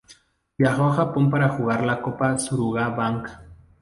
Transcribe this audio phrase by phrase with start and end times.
[0.57, 3.29] Viajó a Japón para jugar la Copa Suruga Bank.